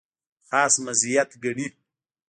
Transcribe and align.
خاص 0.49 0.73
مزیت 0.85 1.29
ګڼي. 1.43 1.67